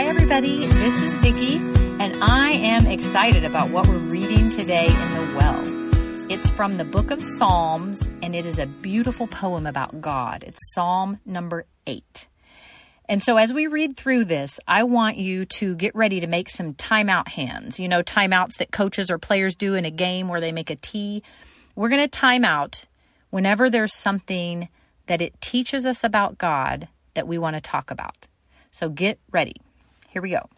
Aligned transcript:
Hi, 0.00 0.06
everybody. 0.06 0.66
This 0.66 0.94
is 0.94 1.12
Vicki, 1.18 1.56
and 1.56 2.16
I 2.22 2.52
am 2.52 2.86
excited 2.86 3.44
about 3.44 3.68
what 3.68 3.86
we're 3.86 3.98
reading 3.98 4.48
today 4.48 4.86
in 4.86 5.14
the 5.14 5.34
Well. 5.36 6.32
It's 6.32 6.48
from 6.52 6.78
the 6.78 6.86
book 6.86 7.10
of 7.10 7.22
Psalms, 7.22 8.08
and 8.22 8.34
it 8.34 8.46
is 8.46 8.58
a 8.58 8.64
beautiful 8.64 9.26
poem 9.26 9.66
about 9.66 10.00
God. 10.00 10.42
It's 10.42 10.72
Psalm 10.72 11.20
number 11.26 11.66
eight. 11.86 12.28
And 13.10 13.22
so, 13.22 13.36
as 13.36 13.52
we 13.52 13.66
read 13.66 13.94
through 13.94 14.24
this, 14.24 14.58
I 14.66 14.84
want 14.84 15.18
you 15.18 15.44
to 15.44 15.76
get 15.76 15.94
ready 15.94 16.20
to 16.20 16.26
make 16.26 16.48
some 16.48 16.72
timeout 16.72 17.28
hands. 17.28 17.78
You 17.78 17.86
know, 17.86 18.02
timeouts 18.02 18.56
that 18.56 18.72
coaches 18.72 19.10
or 19.10 19.18
players 19.18 19.54
do 19.54 19.74
in 19.74 19.84
a 19.84 19.90
game 19.90 20.28
where 20.28 20.40
they 20.40 20.50
make 20.50 20.70
a 20.70 20.76
T. 20.76 21.22
We're 21.76 21.90
going 21.90 22.00
to 22.00 22.08
time 22.08 22.46
out 22.46 22.86
whenever 23.28 23.68
there's 23.68 23.92
something 23.92 24.70
that 25.08 25.20
it 25.20 25.38
teaches 25.42 25.84
us 25.84 26.02
about 26.02 26.38
God 26.38 26.88
that 27.12 27.28
we 27.28 27.36
want 27.36 27.56
to 27.56 27.60
talk 27.60 27.90
about. 27.90 28.28
So, 28.70 28.88
get 28.88 29.20
ready. 29.30 29.56
Here 30.10 30.20
we 30.20 30.30
go. 30.30 30.48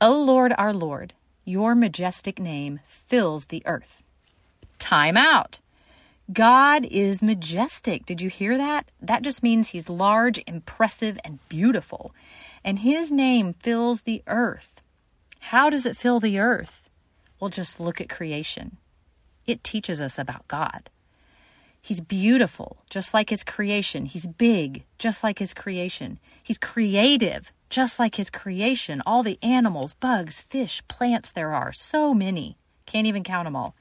O 0.00 0.20
Lord, 0.20 0.52
our 0.58 0.72
Lord, 0.72 1.14
your 1.44 1.76
majestic 1.76 2.40
name 2.40 2.80
fills 2.84 3.46
the 3.46 3.62
earth. 3.64 4.02
Time 4.80 5.16
out. 5.16 5.60
God 6.32 6.84
is 6.86 7.22
majestic. 7.22 8.04
Did 8.04 8.20
you 8.20 8.28
hear 8.28 8.58
that? 8.58 8.90
That 9.00 9.22
just 9.22 9.44
means 9.44 9.68
he's 9.68 9.88
large, 9.88 10.42
impressive, 10.48 11.16
and 11.24 11.38
beautiful. 11.48 12.12
And 12.64 12.80
his 12.80 13.12
name 13.12 13.54
fills 13.54 14.02
the 14.02 14.24
earth. 14.26 14.82
How 15.38 15.70
does 15.70 15.86
it 15.86 15.96
fill 15.96 16.18
the 16.18 16.40
earth? 16.40 16.90
Well, 17.38 17.50
just 17.50 17.78
look 17.78 18.00
at 18.00 18.08
creation. 18.08 18.78
It 19.46 19.62
teaches 19.62 20.02
us 20.02 20.18
about 20.18 20.48
God. 20.48 20.90
He's 21.80 22.00
beautiful, 22.00 22.78
just 22.90 23.14
like 23.14 23.30
his 23.30 23.44
creation. 23.44 24.06
He's 24.06 24.26
big, 24.26 24.82
just 24.98 25.22
like 25.22 25.38
his 25.38 25.54
creation. 25.54 26.18
He's 26.42 26.58
creative, 26.58 27.52
just 27.68 27.98
like 27.98 28.14
his 28.16 28.30
creation, 28.30 29.02
all 29.06 29.22
the 29.22 29.38
animals, 29.42 29.94
bugs, 29.94 30.40
fish, 30.40 30.82
plants 30.88 31.30
there 31.30 31.52
are, 31.52 31.72
so 31.72 32.14
many. 32.14 32.56
Can't 32.86 33.06
even 33.06 33.24
count 33.24 33.46
them 33.46 33.56
all. 33.56 33.74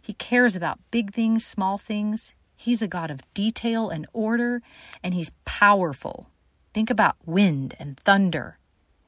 He 0.00 0.14
cares 0.14 0.56
about 0.56 0.80
big 0.90 1.12
things, 1.12 1.44
small 1.44 1.76
things. 1.76 2.32
He's 2.56 2.82
a 2.82 2.88
God 2.88 3.10
of 3.10 3.22
detail 3.34 3.90
and 3.90 4.06
order, 4.12 4.62
and 5.02 5.14
he's 5.14 5.32
powerful. 5.44 6.28
Think 6.72 6.90
about 6.90 7.16
wind 7.24 7.74
and 7.78 7.96
thunder 7.98 8.58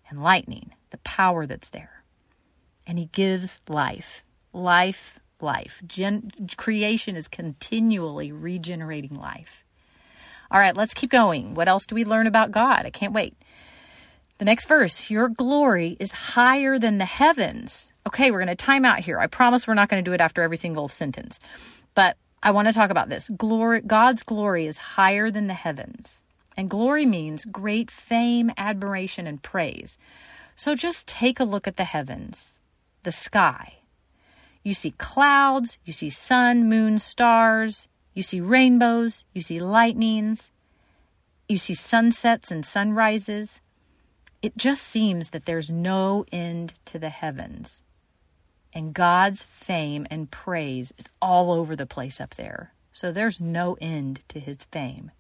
and 0.09 0.23
lightning, 0.23 0.73
the 0.91 0.99
power 0.99 1.47
that's 1.47 1.71
there. 1.71 2.05
And 2.87 2.99
he 2.99 3.07
gives 3.07 3.61
life, 3.69 4.23
life, 4.53 5.21
life. 5.41 5.83
Gen- 5.87 6.33
creation 6.57 7.17
is 7.17 7.29
continually 7.29 8.31
regenerating 8.31 9.15
life. 9.15 9.65
All 10.51 10.61
right, 10.61 10.77
let's 10.77 10.95
keep 10.95 11.11
going. 11.11 11.55
What 11.55 11.69
else 11.69 11.87
do 11.87 11.95
we 11.95 12.05
learn 12.05 12.27
about 12.27 12.51
God? 12.51 12.85
I 12.85 12.91
can't 12.91 13.13
wait. 13.13 13.37
The 14.41 14.47
next 14.47 14.69
verse, 14.69 15.11
your 15.11 15.29
glory 15.29 15.99
is 16.01 16.13
higher 16.13 16.79
than 16.79 16.97
the 16.97 17.05
heavens. 17.05 17.93
Okay, 18.07 18.31
we're 18.31 18.39
going 18.39 18.49
to 18.49 18.55
time 18.55 18.87
out 18.87 19.01
here. 19.01 19.19
I 19.19 19.27
promise 19.27 19.67
we're 19.67 19.75
not 19.75 19.91
going 19.91 20.03
to 20.03 20.11
do 20.11 20.15
it 20.15 20.21
after 20.23 20.43
every 20.43 20.57
single 20.57 20.89
sentence. 20.89 21.39
But 21.95 22.17
I 22.43 22.51
want 22.51 22.67
to 22.67 22.73
talk 22.73 22.89
about 22.89 23.11
this. 23.11 23.29
Glory 23.29 23.83
God's 23.83 24.23
glory 24.23 24.65
is 24.65 24.79
higher 24.79 25.31
than 25.31 25.47
the 25.47 25.53
heavens. 25.53 26.23
And 26.57 26.71
glory 26.71 27.05
means 27.05 27.45
great 27.45 27.91
fame, 27.91 28.51
admiration 28.57 29.27
and 29.27 29.43
praise. 29.43 29.99
So 30.57 30.75
just 30.75 31.07
take 31.07 31.39
a 31.39 31.45
look 31.45 31.69
at 31.69 31.77
the 31.77 31.85
heavens, 31.85 32.55
the 33.03 33.13
sky. 33.13 33.75
You 34.63 34.73
see 34.73 34.93
clouds, 34.93 35.77
you 35.85 35.93
see 35.93 36.09
sun, 36.09 36.67
moon, 36.67 36.99
stars, 36.99 37.89
you 38.15 38.23
see 38.23 38.41
rainbows, 38.41 39.23
you 39.35 39.43
see 39.43 39.61
lightnings, 39.61 40.51
you 41.47 41.59
see 41.59 41.75
sunsets 41.75 42.51
and 42.51 42.65
sunrises 42.65 43.61
it 44.43 44.57
just 44.57 44.83
seems 44.83 45.31
that 45.31 45.45
there's 45.45 45.71
no 45.71 46.25
end 46.33 46.75
to 46.87 46.99
the 46.99 47.11
heavens. 47.11 47.83
And 48.73 48.95
God's 48.95 49.43
fame 49.43 50.07
and 50.11 50.31
praise 50.31 50.93
is 50.97 51.07
all 51.21 51.53
over 51.53 51.75
the 51.75 51.87
place 51.87 52.21
up 52.21 52.37
there. 52.37 52.73
So 52.93 53.13
there's 53.13 53.41
no 53.41 53.77
end 53.81 54.21
to 54.29 54.41
his 54.41 54.65
fame. 54.71 55.11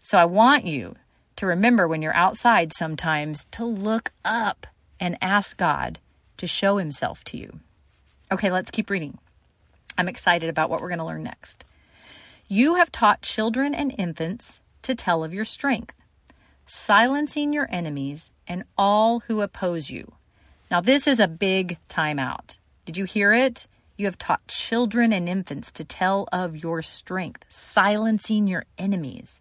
So 0.00 0.18
I 0.18 0.24
want 0.24 0.64
you 0.64 0.96
to 1.36 1.46
remember 1.46 1.88
when 1.88 2.02
you're 2.02 2.14
outside 2.14 2.72
sometimes 2.72 3.46
to 3.52 3.64
look 3.64 4.12
up 4.24 4.66
and 5.00 5.18
ask 5.20 5.56
God 5.56 5.98
to 6.36 6.46
show 6.46 6.76
himself 6.76 7.24
to 7.24 7.36
you. 7.36 7.60
Okay, 8.30 8.50
let's 8.50 8.70
keep 8.70 8.90
reading. 8.90 9.18
I'm 9.98 10.08
excited 10.08 10.48
about 10.48 10.70
what 10.70 10.80
we're 10.80 10.88
going 10.88 10.98
to 10.98 11.04
learn 11.04 11.24
next. 11.24 11.64
You 12.48 12.76
have 12.76 12.92
taught 12.92 13.22
children 13.22 13.74
and 13.74 13.94
infants 13.96 14.60
to 14.82 14.94
tell 14.94 15.24
of 15.24 15.34
your 15.34 15.44
strength 15.44 15.94
silencing 16.66 17.52
your 17.52 17.68
enemies 17.70 18.30
and 18.46 18.64
all 18.76 19.20
who 19.20 19.40
oppose 19.40 19.90
you. 19.90 20.12
Now, 20.70 20.80
this 20.80 21.06
is 21.06 21.20
a 21.20 21.28
big 21.28 21.78
timeout. 21.88 22.56
Did 22.84 22.96
you 22.96 23.04
hear 23.04 23.32
it? 23.32 23.66
You 23.96 24.06
have 24.06 24.18
taught 24.18 24.48
children 24.48 25.12
and 25.12 25.28
infants 25.28 25.70
to 25.72 25.84
tell 25.84 26.28
of 26.32 26.56
your 26.56 26.82
strength, 26.82 27.44
silencing 27.48 28.48
your 28.48 28.64
enemies. 28.76 29.40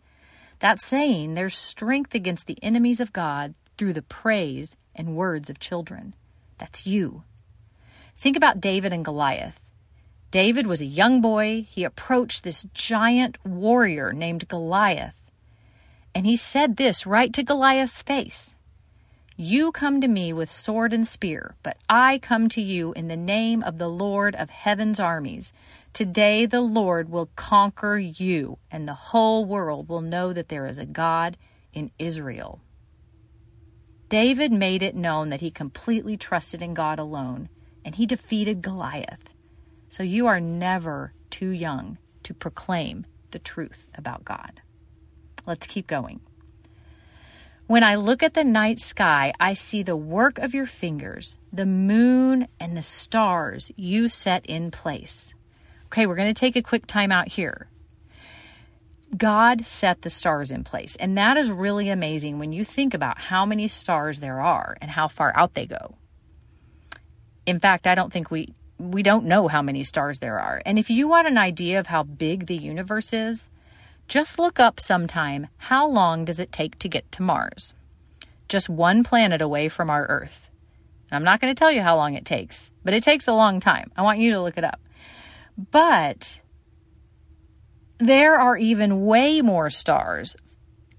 That 0.60 0.80
saying 0.80 1.34
there's 1.34 1.58
strength 1.58 2.14
against 2.14 2.46
the 2.46 2.62
enemies 2.62 3.00
of 3.00 3.14
God 3.14 3.56
through 3.78 3.94
the 3.94 4.02
praise 4.02 4.78
and 4.96 5.16
words 5.16 5.50
of 5.50 5.60
children. 5.60 6.14
That's 6.58 6.86
you. 6.86 7.24
Think 8.16 8.38
about 8.38 8.62
David 8.62 8.94
and 8.94 9.04
Goliath. 9.04 9.60
David 10.30 10.68
was 10.68 10.82
a 10.82 10.86
young 10.86 11.20
boy. 11.20 11.66
He 11.70 11.84
approached 11.84 12.44
this 12.44 12.68
giant 12.74 13.38
warrior 13.44 14.14
named 14.14 14.48
Goliath 14.48 15.20
and 16.16 16.26
he 16.26 16.36
said 16.36 16.78
this 16.78 17.06
right 17.06 17.34
to 17.34 17.44
Goliath's 17.44 18.02
face 18.02 18.54
You 19.36 19.72
come 19.72 20.02
to 20.02 20.08
me 20.08 20.32
with 20.34 20.52
sword 20.52 20.94
and 20.94 21.08
spear, 21.08 21.56
but 21.64 21.78
I 21.90 22.20
come 22.20 22.50
to 22.50 22.62
you 22.62 22.94
in 22.94 23.08
the 23.08 23.18
name 23.18 23.64
of 23.64 23.78
the 23.78 23.90
Lord 23.90 24.36
of 24.36 24.50
heaven's 24.50 25.00
armies. 25.00 25.54
Today 25.92 26.46
the 26.46 26.62
Lord 26.62 27.10
will 27.10 27.30
conquer 27.36 27.98
you, 27.98 28.58
and 28.72 28.88
the 28.88 28.94
whole 28.94 29.46
world 29.46 29.90
will 29.90 30.02
know 30.02 30.34
that 30.34 30.50
there 30.50 30.68
is 30.68 30.78
a 30.78 30.86
God 30.86 31.38
in 31.74 31.92
Israel. 31.98 32.62
David 34.10 34.52
made 34.52 34.84
it 34.84 34.96
known 34.96 35.30
that 35.30 35.42
he 35.42 35.50
completely 35.50 36.18
trusted 36.18 36.62
in 36.62 36.76
God 36.76 37.00
alone, 37.00 37.50
and 37.84 37.96
he 37.96 38.06
defeated 38.06 38.62
Goliath. 38.62 39.32
So 39.90 40.04
you 40.04 40.28
are 40.28 40.40
never 40.40 41.14
too 41.32 41.50
young 41.50 41.98
to 42.22 42.34
proclaim 42.34 43.06
the 43.32 43.40
truth 43.40 43.88
about 43.96 44.24
God. 44.24 44.62
Let's 45.46 45.68
keep 45.68 45.88
going. 45.88 46.22
When 47.68 47.84
I 47.84 47.96
look 47.96 48.22
at 48.22 48.34
the 48.34 48.44
night 48.44 48.78
sky, 48.78 49.34
I 49.40 49.54
see 49.54 49.84
the 49.84 49.96
work 49.96 50.38
of 50.38 50.54
your 50.54 50.66
fingers, 50.66 51.38
the 51.52 51.66
moon 51.66 52.48
and 52.60 52.76
the 52.76 52.82
stars 52.82 53.72
you 53.76 54.10
set 54.10 54.46
in 54.46 54.70
place. 54.70 55.34
Okay, 55.86 56.06
we're 56.06 56.16
going 56.16 56.34
to 56.34 56.40
take 56.40 56.56
a 56.56 56.62
quick 56.62 56.86
time 56.86 57.12
out 57.12 57.30
here. 57.30 57.68
God 59.16 59.66
set 59.66 60.02
the 60.02 60.10
stars 60.10 60.52
in 60.52 60.64
place, 60.64 60.96
and 60.96 61.18
that 61.18 61.38
is 61.38 61.52
really 61.52 61.90
amazing 61.90 62.40
when 62.40 62.52
you 62.52 62.66
think 62.66 62.94
about 62.94 63.20
how 63.20 63.46
many 63.46 63.68
stars 63.68 64.20
there 64.20 64.42
are 64.42 64.76
and 64.82 64.90
how 64.90 65.08
far 65.08 65.32
out 65.36 65.54
they 65.54 65.68
go. 65.68 65.96
In 67.46 67.60
fact, 67.60 67.86
I 67.86 67.96
don't 67.96 68.12
think 68.12 68.32
we 68.32 68.54
we 68.80 69.04
don't 69.04 69.26
know 69.26 69.48
how 69.48 69.62
many 69.62 69.84
stars 69.84 70.20
there 70.20 70.40
are. 70.40 70.62
And 70.66 70.78
if 70.80 70.90
you 70.90 71.08
want 71.08 71.28
an 71.28 71.38
idea 71.38 71.80
of 71.80 71.88
how 71.88 72.04
big 72.04 72.48
the 72.48 72.58
universe 72.58 73.14
is, 73.14 73.50
just 74.08 74.38
look 74.38 74.60
up 74.60 74.80
sometime 74.80 75.48
how 75.58 75.88
long 75.88 76.26
does 76.26 76.40
it 76.40 76.52
take 76.52 76.78
to 76.80 76.90
get 76.90 77.12
to 77.14 77.24
Mars? 77.24 77.74
Just 78.48 78.70
one 78.70 79.04
planet 79.04 79.42
away 79.42 79.70
from 79.70 79.90
our 79.90 80.06
Earth. 80.06 80.50
I'm 81.12 81.24
not 81.24 81.40
going 81.40 81.54
to 81.54 81.58
tell 81.58 81.72
you 81.72 81.82
how 81.82 81.96
long 81.96 82.16
it 82.16 82.26
takes, 82.26 82.72
but 82.84 82.94
it 82.94 83.04
takes 83.04 83.28
a 83.28 83.34
long 83.34 83.60
time. 83.60 83.92
I 83.96 84.02
want 84.02 84.20
you 84.20 84.32
to 84.34 84.42
look 84.42 84.58
it 84.58 84.64
up. 84.64 84.80
But 85.72 86.40
there 88.00 88.40
are 88.40 88.58
even 88.58 89.06
way 89.06 89.42
more 89.42 89.70
stars 89.70 90.36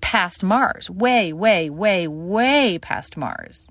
past 0.01 0.43
Mars, 0.43 0.89
way, 0.89 1.33
way, 1.33 1.69
way, 1.69 2.07
way 2.07 2.79
past 2.79 3.17
Mars. 3.17 3.69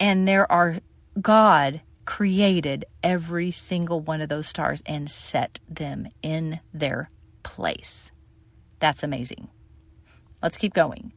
And 0.00 0.26
there 0.26 0.50
are, 0.50 0.78
God 1.20 1.80
created 2.04 2.84
every 3.02 3.50
single 3.52 4.00
one 4.00 4.20
of 4.20 4.28
those 4.28 4.48
stars 4.48 4.82
and 4.86 5.10
set 5.10 5.60
them 5.68 6.08
in 6.22 6.60
their 6.74 7.10
place. 7.42 8.10
That's 8.82 9.04
amazing. 9.04 9.46
Let's 10.42 10.56
keep 10.56 10.74
going. 10.74 11.12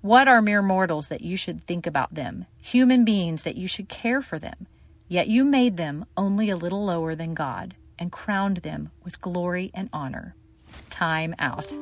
What 0.00 0.26
are 0.26 0.40
mere 0.40 0.62
mortals 0.62 1.08
that 1.08 1.20
you 1.20 1.36
should 1.36 1.66
think 1.66 1.86
about 1.86 2.14
them? 2.14 2.46
Human 2.62 3.04
beings 3.04 3.42
that 3.42 3.56
you 3.58 3.68
should 3.68 3.90
care 3.90 4.22
for 4.22 4.38
them. 4.38 4.66
Yet 5.06 5.28
you 5.28 5.44
made 5.44 5.76
them 5.76 6.06
only 6.16 6.48
a 6.48 6.56
little 6.56 6.82
lower 6.82 7.14
than 7.14 7.34
God 7.34 7.74
and 7.98 8.10
crowned 8.10 8.58
them 8.58 8.90
with 9.02 9.20
glory 9.20 9.70
and 9.74 9.90
honor. 9.92 10.34
Time 10.88 11.34
out. 11.38 11.74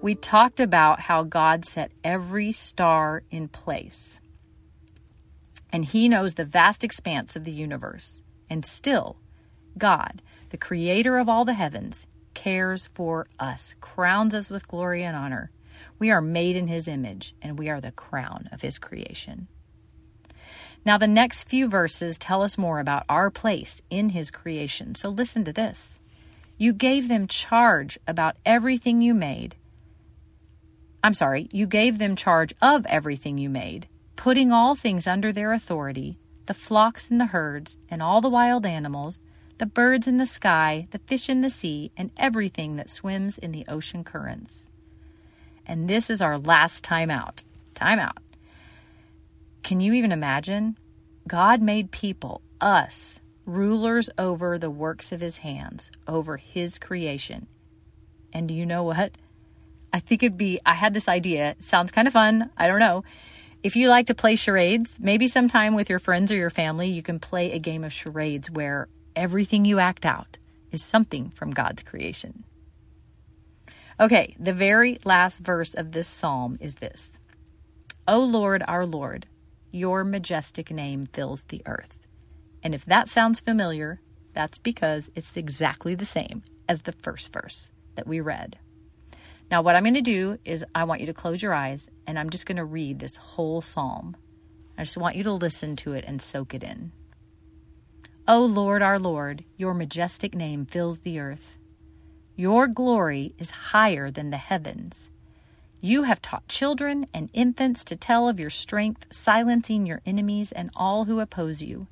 We 0.00 0.14
talked 0.14 0.60
about 0.60 1.00
how 1.00 1.24
God 1.24 1.64
set 1.64 1.90
every 2.04 2.52
star 2.52 3.24
in 3.32 3.48
place. 3.48 4.20
And 5.72 5.84
He 5.84 6.08
knows 6.08 6.34
the 6.34 6.44
vast 6.44 6.84
expanse 6.84 7.34
of 7.34 7.42
the 7.42 7.50
universe. 7.50 8.20
And 8.48 8.64
still, 8.64 9.16
God, 9.76 10.22
the 10.50 10.56
creator 10.56 11.18
of 11.18 11.28
all 11.28 11.44
the 11.44 11.54
heavens, 11.54 12.06
cares 12.34 12.86
for 12.86 13.26
us, 13.38 13.74
crowns 13.80 14.34
us 14.34 14.50
with 14.50 14.68
glory 14.68 15.02
and 15.02 15.16
honor. 15.16 15.50
We 15.98 16.10
are 16.10 16.20
made 16.20 16.56
in 16.56 16.66
His 16.66 16.88
image, 16.88 17.34
and 17.40 17.58
we 17.58 17.68
are 17.68 17.80
the 17.80 17.92
crown 17.92 18.48
of 18.52 18.62
His 18.62 18.78
creation. 18.78 19.48
Now, 20.84 20.98
the 20.98 21.06
next 21.06 21.48
few 21.48 21.68
verses 21.68 22.18
tell 22.18 22.42
us 22.42 22.58
more 22.58 22.78
about 22.78 23.04
our 23.08 23.30
place 23.30 23.80
in 23.88 24.10
His 24.10 24.30
creation. 24.30 24.94
So 24.94 25.08
listen 25.08 25.44
to 25.44 25.52
this. 25.52 25.98
You 26.58 26.72
gave 26.72 27.08
them 27.08 27.26
charge 27.26 27.98
about 28.06 28.36
everything 28.44 29.00
you 29.00 29.14
made. 29.14 29.56
I'm 31.02 31.14
sorry, 31.14 31.48
you 31.52 31.66
gave 31.66 31.98
them 31.98 32.16
charge 32.16 32.54
of 32.62 32.86
everything 32.86 33.38
you 33.38 33.50
made, 33.50 33.88
putting 34.16 34.52
all 34.52 34.74
things 34.74 35.06
under 35.06 35.32
their 35.32 35.52
authority 35.52 36.18
the 36.46 36.54
flocks 36.54 37.10
and 37.10 37.20
the 37.20 37.26
herds, 37.26 37.76
and 37.88 38.02
all 38.02 38.20
the 38.20 38.28
wild 38.28 38.66
animals, 38.66 39.22
the 39.58 39.66
birds 39.66 40.06
in 40.06 40.16
the 40.16 40.26
sky, 40.26 40.88
the 40.90 40.98
fish 40.98 41.28
in 41.28 41.40
the 41.40 41.50
sea, 41.50 41.92
and 41.96 42.10
everything 42.16 42.76
that 42.76 42.90
swims 42.90 43.38
in 43.38 43.52
the 43.52 43.64
ocean 43.68 44.04
currents. 44.04 44.68
And 45.66 45.88
this 45.88 46.10
is 46.10 46.20
our 46.20 46.38
last 46.38 46.84
time 46.84 47.10
out. 47.10 47.44
Time 47.74 47.98
out. 47.98 48.18
Can 49.62 49.80
you 49.80 49.92
even 49.94 50.12
imagine? 50.12 50.76
God 51.26 51.62
made 51.62 51.90
people, 51.90 52.42
us, 52.60 53.20
rulers 53.46 54.10
over 54.18 54.58
the 54.58 54.70
works 54.70 55.12
of 55.12 55.20
his 55.20 55.38
hands, 55.38 55.90
over 56.06 56.36
his 56.36 56.78
creation. 56.78 57.46
And 58.32 58.48
do 58.48 58.54
you 58.54 58.66
know 58.66 58.82
what? 58.82 59.12
I 59.92 60.00
think 60.00 60.22
it'd 60.22 60.36
be, 60.36 60.60
I 60.66 60.74
had 60.74 60.92
this 60.92 61.08
idea. 61.08 61.54
Sounds 61.60 61.92
kind 61.92 62.08
of 62.08 62.12
fun. 62.12 62.50
I 62.56 62.66
don't 62.66 62.80
know. 62.80 63.04
If 63.62 63.76
you 63.76 63.88
like 63.88 64.06
to 64.08 64.14
play 64.14 64.36
charades, 64.36 64.90
maybe 64.98 65.28
sometime 65.28 65.74
with 65.74 65.88
your 65.88 65.98
friends 65.98 66.30
or 66.30 66.36
your 66.36 66.50
family, 66.50 66.88
you 66.88 67.02
can 67.02 67.18
play 67.18 67.52
a 67.52 67.58
game 67.58 67.84
of 67.84 67.92
charades 67.92 68.50
where 68.50 68.88
everything 69.16 69.64
you 69.64 69.78
act 69.78 70.04
out 70.04 70.38
is 70.70 70.82
something 70.82 71.30
from 71.30 71.50
God's 71.50 71.82
creation. 71.82 72.44
Okay, 74.00 74.34
the 74.40 74.52
very 74.52 74.98
last 75.04 75.38
verse 75.38 75.72
of 75.74 75.92
this 75.92 76.08
psalm 76.08 76.58
is 76.60 76.76
this 76.76 77.18
O 78.08 78.20
Lord, 78.20 78.62
our 78.66 78.84
Lord, 78.84 79.26
your 79.70 80.04
majestic 80.04 80.70
name 80.70 81.06
fills 81.06 81.44
the 81.44 81.62
earth. 81.66 81.98
And 82.62 82.74
if 82.74 82.84
that 82.86 83.08
sounds 83.08 83.40
familiar, 83.40 84.00
that's 84.32 84.58
because 84.58 85.10
it's 85.14 85.36
exactly 85.36 85.94
the 85.94 86.04
same 86.04 86.42
as 86.68 86.82
the 86.82 86.92
first 86.92 87.32
verse 87.32 87.70
that 87.94 88.06
we 88.06 88.20
read. 88.20 88.58
Now, 89.50 89.62
what 89.62 89.76
I'm 89.76 89.84
going 89.84 89.94
to 89.94 90.00
do 90.00 90.38
is 90.44 90.64
I 90.74 90.84
want 90.84 91.00
you 91.00 91.06
to 91.06 91.14
close 91.14 91.42
your 91.42 91.54
eyes 91.54 91.88
and 92.06 92.18
I'm 92.18 92.30
just 92.30 92.46
going 92.46 92.56
to 92.56 92.64
read 92.64 92.98
this 92.98 93.16
whole 93.16 93.60
psalm. 93.60 94.16
I 94.76 94.82
just 94.82 94.96
want 94.96 95.16
you 95.16 95.22
to 95.24 95.32
listen 95.32 95.76
to 95.76 95.92
it 95.92 96.04
and 96.06 96.20
soak 96.20 96.54
it 96.54 96.64
in. 96.64 96.92
O 98.26 98.42
Lord, 98.42 98.80
our 98.80 98.98
Lord, 98.98 99.44
your 99.58 99.74
majestic 99.74 100.34
name 100.34 100.64
fills 100.64 101.00
the 101.00 101.18
earth. 101.18 101.58
Your 102.36 102.66
glory 102.66 103.34
is 103.38 103.50
higher 103.50 104.10
than 104.10 104.30
the 104.30 104.38
heavens. 104.38 105.10
You 105.82 106.04
have 106.04 106.22
taught 106.22 106.48
children 106.48 107.04
and 107.12 107.28
infants 107.34 107.84
to 107.84 107.96
tell 107.96 108.26
of 108.26 108.40
your 108.40 108.48
strength, 108.48 109.04
silencing 109.10 109.84
your 109.84 110.00
enemies 110.06 110.52
and 110.52 110.70
all 110.74 111.04
who 111.04 111.20
oppose 111.20 111.62
you. 111.62 111.86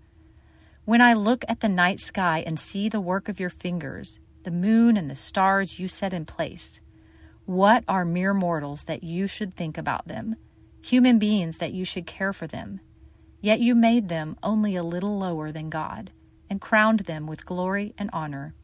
When 0.87 1.02
I 1.02 1.12
look 1.12 1.44
at 1.49 1.61
the 1.61 1.69
night 1.69 2.00
sky 2.00 2.43
and 2.46 2.58
see 2.58 2.88
the 2.88 2.99
work 2.99 3.29
of 3.29 3.38
your 3.38 3.50
fingers, 3.50 4.19
the 4.44 4.50
moon 4.50 4.96
and 4.96 5.11
the 5.11 5.17
stars 5.17 5.79
you 5.79 5.87
set 5.87 6.14
in 6.14 6.25
place, 6.25 6.81
what 7.44 7.84
are 7.87 8.06
mere 8.06 8.32
mortals 8.32 8.84
that 8.84 9.05
you 9.05 9.26
should 9.26 9.55
think 9.55 9.76
about 9.76 10.08
them, 10.08 10.37
human 10.81 11.19
beings 11.19 11.58
that 11.58 11.75
you 11.75 11.84
should 11.84 12.06
care 12.06 12.32
for 12.32 12.46
them? 12.46 12.81
Yet 13.43 13.61
you 13.61 13.75
made 13.75 14.08
them 14.08 14.38
only 14.43 14.76
a 14.76 14.82
little 14.82 15.19
lower 15.19 15.52
than 15.52 15.69
God 15.69 16.11
and 16.52 16.60
crowned 16.60 17.00
them 17.00 17.26
with 17.26 17.46
glory 17.46 17.94
and 17.96 18.10
honor. 18.12 18.54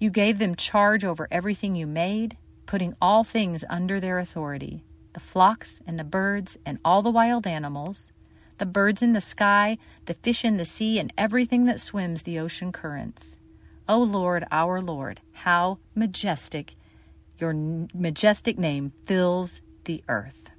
You 0.00 0.10
gave 0.10 0.40
them 0.40 0.56
charge 0.56 1.04
over 1.04 1.28
everything 1.30 1.76
you 1.76 1.86
made, 1.86 2.36
putting 2.66 2.96
all 3.00 3.22
things 3.22 3.64
under 3.70 4.00
their 4.00 4.18
authority 4.18 4.82
the 5.12 5.20
flocks 5.20 5.80
and 5.86 5.98
the 5.98 6.04
birds 6.04 6.58
and 6.66 6.78
all 6.84 7.00
the 7.00 7.10
wild 7.10 7.46
animals 7.46 8.10
the 8.58 8.66
birds 8.66 9.02
in 9.02 9.12
the 9.12 9.20
sky, 9.20 9.76
the 10.06 10.14
fish 10.14 10.44
in 10.44 10.56
the 10.56 10.64
sea, 10.64 10.98
and 10.98 11.12
everything 11.18 11.66
that 11.66 11.80
swims 11.80 12.22
the 12.22 12.38
ocean 12.38 12.72
currents. 12.72 13.38
O 13.86 13.98
Lord, 13.98 14.46
our 14.50 14.80
Lord, 14.80 15.20
how 15.32 15.78
majestic 15.94 16.74
your 17.38 17.52
majestic 17.52 18.58
name 18.58 18.94
fills 19.04 19.60
the 19.84 20.02
earth. 20.08 20.50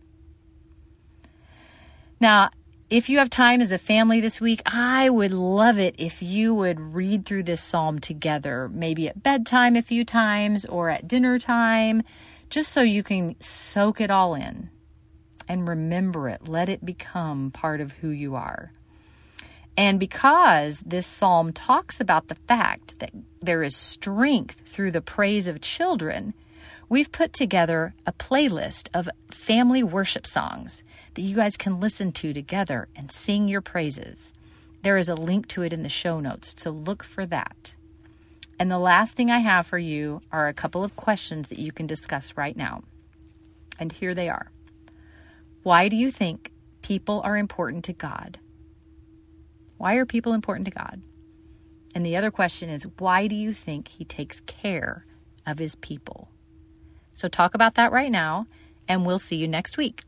Now, 2.20 2.52
if 2.90 3.10
you 3.10 3.18
have 3.18 3.30
time 3.30 3.60
as 3.60 3.74
a 3.74 3.78
family 3.78 4.22
this 4.22 4.40
week, 4.40 4.62
I 4.66 5.10
would 5.10 5.34
love 5.34 5.78
it 5.78 5.96
if 5.98 6.22
you 6.22 6.54
would 6.54 6.80
read 6.80 7.26
through 7.26 7.44
this 7.44 7.62
psalm 7.62 8.00
together, 8.00 8.70
maybe 8.70 9.10
at 9.10 9.22
bedtime 9.22 9.76
a 9.76 9.82
few 9.82 10.06
times 10.06 10.64
or 10.66 10.90
at 10.90 11.08
dinner 11.08 11.38
time, 11.38 12.04
just 12.50 12.72
so 12.72 12.82
you 12.82 13.04
can 13.04 13.36
soak 13.42 14.00
it 14.00 14.10
all 14.10 14.36
in 14.36 14.70
and 15.50 15.68
remember 15.68 16.30
it. 16.30 16.48
Let 16.48 16.70
it 16.70 16.86
become 16.86 17.52
part 17.52 17.82
of 17.82 17.92
who 17.94 18.10
you 18.10 18.36
are. 18.36 18.72
And 19.76 20.00
because 20.00 20.80
this 20.82 21.06
psalm 21.06 21.52
talks 21.52 22.00
about 22.00 22.30
the 22.30 22.36
fact 22.36 23.00
that 23.00 23.12
there 23.42 23.64
is 23.64 23.76
strength 23.76 24.62
through 24.66 24.92
the 24.92 25.02
praise 25.02 25.50
of 25.50 25.60
children, 25.60 26.34
we've 26.90 27.12
put 27.12 27.34
together 27.34 27.94
a 28.06 28.14
playlist 28.14 28.90
of 28.94 29.10
family 29.30 29.84
worship 29.84 30.26
songs 30.26 30.84
that 31.14 31.22
you 31.22 31.36
guys 31.36 31.58
can 31.58 31.80
listen 31.80 32.12
to 32.14 32.34
together 32.34 32.88
and 32.96 33.12
sing 33.12 33.48
your 33.48 33.62
praises. 33.62 34.34
There 34.84 34.98
is 34.98 35.10
a 35.10 35.16
link 35.16 35.48
to 35.50 35.64
it 35.64 35.74
in 35.74 35.84
the 35.84 35.90
show 35.90 36.20
notes, 36.20 36.56
so 36.58 36.70
look 36.72 37.04
for 37.04 37.26
that. 37.26 37.74
And 38.60 38.72
the 38.72 38.80
last 38.80 39.16
thing 39.16 39.30
I 39.30 39.40
have 39.40 39.68
for 39.68 39.78
you 39.78 40.22
are 40.32 40.48
a 40.48 40.54
couple 40.54 40.84
of 40.84 40.96
questions 40.96 41.50
that 41.50 41.60
you 41.60 41.72
can 41.72 41.88
discuss 41.88 42.36
right 42.38 42.56
now. 42.56 42.84
And 43.80 43.92
here 43.92 44.16
they 44.16 44.30
are 44.30 44.52
why 45.64 45.90
do 45.90 45.98
you 45.98 46.10
think 46.12 46.54
people 46.82 47.20
are 47.26 47.36
important 47.36 47.84
to 47.84 47.92
God? 47.94 48.40
Why 49.78 49.96
are 49.96 50.06
people 50.06 50.32
important 50.32 50.64
to 50.66 50.72
God? 50.72 51.02
And 51.94 52.06
the 52.06 52.16
other 52.16 52.32
question 52.32 52.70
is, 52.70 52.88
why 53.00 53.28
do 53.28 53.36
you 53.36 53.54
think 53.54 53.90
He 53.90 54.06
takes 54.06 54.40
care 54.40 55.06
of 55.46 55.60
His 55.60 55.76
people? 55.76 56.30
So 57.18 57.28
talk 57.28 57.56
about 57.56 57.74
that 57.76 57.92
right 57.92 58.12
now, 58.12 58.46
and 58.88 59.06
we'll 59.06 59.20
see 59.20 59.36
you 59.36 59.48
next 59.48 59.76
week. 59.76 60.04